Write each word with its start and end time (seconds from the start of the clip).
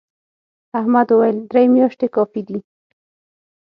احمد 0.79 1.07
وويل: 1.11 1.37
درې 1.51 1.63
میاشتې 1.73 2.07
کافي 2.15 2.41
دي. 2.47 2.57